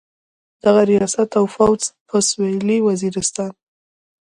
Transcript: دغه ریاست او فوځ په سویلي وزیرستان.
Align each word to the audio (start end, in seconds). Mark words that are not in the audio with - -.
دغه 0.63 0.81
ریاست 0.91 1.29
او 1.39 1.45
فوځ 1.55 1.81
په 2.09 2.17
سویلي 2.29 2.77
وزیرستان. 2.87 3.53